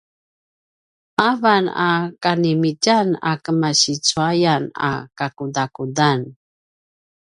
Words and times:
avan 1.29 1.65
a 1.87 1.89
kanimitjan 2.23 3.07
a 3.29 3.31
kemasi 3.43 3.93
cuayan 4.05 4.63
a 4.89 4.91
kakudakudan 5.17 6.19